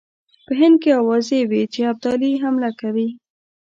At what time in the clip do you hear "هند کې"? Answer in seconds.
0.59-0.91